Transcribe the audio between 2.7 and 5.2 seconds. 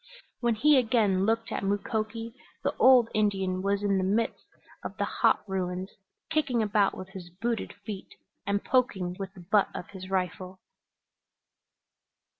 old Indian was in the midst of the